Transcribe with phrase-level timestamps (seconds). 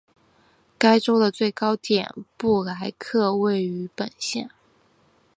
[0.79, 4.49] 该州的最高点布莱克峰位于本县。